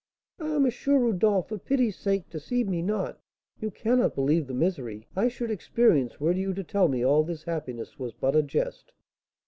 "Ah, 0.39 0.55
M. 0.55 0.67
Rodolph, 0.87 1.49
for 1.49 1.59
pity's 1.59 1.95
sake 1.95 2.27
deceive 2.27 2.67
me 2.67 2.81
not; 2.81 3.21
you 3.59 3.69
cannot 3.69 4.15
believe 4.15 4.47
the 4.47 4.53
misery 4.55 5.05
I 5.15 5.27
should 5.27 5.51
experience 5.51 6.19
were 6.19 6.31
you 6.31 6.55
to 6.55 6.63
tell 6.63 6.87
me 6.87 7.03
all 7.05 7.21
this 7.23 7.43
happiness 7.43 7.99
was 7.99 8.11
but 8.11 8.35
a 8.35 8.41
jest." 8.41 8.93